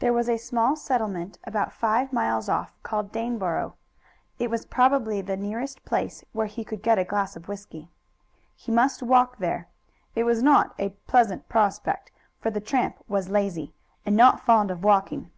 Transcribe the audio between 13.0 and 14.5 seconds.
was lazy and not